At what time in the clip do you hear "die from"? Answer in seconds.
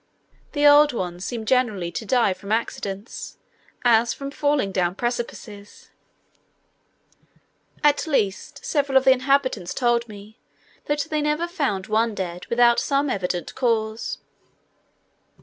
2.07-2.51